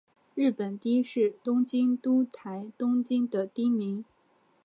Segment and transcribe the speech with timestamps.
[0.33, 4.03] 日本堤是东京都台东区的町名。